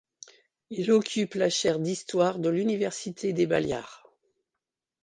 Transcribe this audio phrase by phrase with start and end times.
[0.71, 4.11] Il occupe la chaire d'histoire de l'université des Baléares.